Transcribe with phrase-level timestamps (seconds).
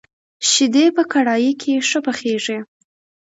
[0.49, 2.59] شيدې په کړايي کي ښه پخېږي.